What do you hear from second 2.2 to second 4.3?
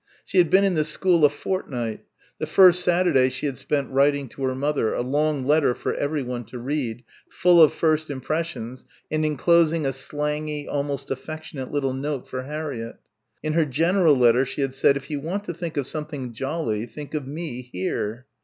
the first Saturday she had spent writing